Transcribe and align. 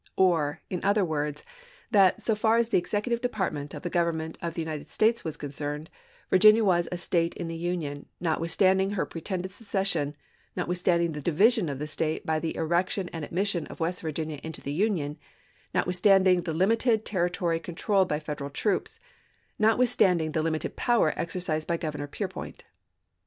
Or, 0.17 0.63
in 0.67 0.83
other 0.83 1.05
words, 1.05 1.43
that, 1.91 2.23
so 2.23 2.33
far 2.33 2.57
as 2.57 2.69
the 2.69 2.77
Executive 2.79 3.21
Department 3.21 3.75
of 3.75 3.83
the 3.83 3.89
Government 3.91 4.35
of 4.41 4.55
the 4.55 4.61
United 4.63 4.89
States 4.89 5.23
was 5.23 5.37
concerned, 5.37 5.91
Virginia 6.31 6.63
was 6.63 6.89
a 6.91 6.97
State 6.97 7.35
in 7.35 7.47
the 7.47 7.55
Union, 7.55 8.07
notwithstanding 8.19 8.89
her 8.93 9.05
pretended 9.05 9.51
secession, 9.51 10.15
notwithstanding 10.55 11.11
the 11.11 11.21
division 11.21 11.69
of 11.69 11.77
the 11.77 11.85
State 11.85 12.25
by 12.25 12.39
the 12.39 12.55
erection 12.57 13.09
and 13.09 13.23
admission 13.23 13.67
of 13.67 13.79
West 13.79 14.01
Virginia 14.01 14.39
into 14.41 14.59
the 14.59 14.73
Union, 14.73 15.19
notwithstanding 15.71 16.41
the 16.41 16.53
limited 16.55 17.05
terri 17.05 17.31
tory 17.31 17.59
controlled 17.59 18.07
by 18.09 18.19
Federal 18.19 18.49
troops, 18.49 18.99
notwithstanding 19.59 20.31
the 20.31 20.41
limited 20.41 20.75
power 20.75 21.13
exercised 21.15 21.67
by 21.67 21.77
Governor 21.77 22.07
Peirpoint. 22.07 22.63